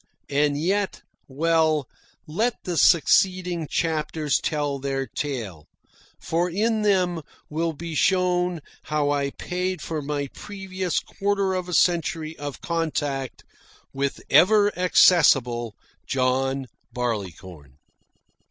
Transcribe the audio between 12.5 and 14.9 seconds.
contact with ever